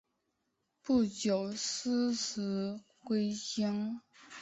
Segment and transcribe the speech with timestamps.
[0.81, 4.01] 不久辞职归乡。